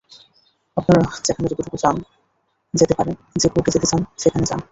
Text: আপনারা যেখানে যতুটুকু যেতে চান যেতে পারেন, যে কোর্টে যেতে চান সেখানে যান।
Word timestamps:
আপনারা 0.77 1.01
যেখানে 1.25 1.45
যতুটুকু 1.47 1.69
যেতে 1.69 1.81
চান 1.83 1.95
যেতে 2.73 2.93
পারেন, 2.93 3.15
যে 3.35 3.47
কোর্টে 3.49 3.71
যেতে 3.71 3.87
চান 3.87 4.01
সেখানে 4.17 4.45
যান। 4.45 4.59